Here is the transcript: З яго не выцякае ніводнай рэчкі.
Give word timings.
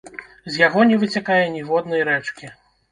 З 0.53 0.61
яго 0.67 0.85
не 0.93 0.97
выцякае 1.03 1.41
ніводнай 1.59 2.07
рэчкі. 2.13 2.55